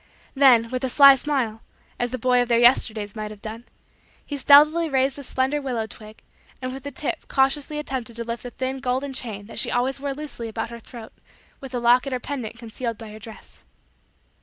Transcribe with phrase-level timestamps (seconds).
[0.33, 1.61] Then, with a sly smile,
[1.99, 3.65] as the boy of their Yesterdays might have done,
[4.25, 6.23] he stealthily raised the slender willow twig
[6.59, 9.99] and with the tip cautiously attempted to lift the thin golden chain that she always
[9.99, 11.13] wore loosely about her throat
[11.59, 13.63] with the locket or pendant concealed by her dress.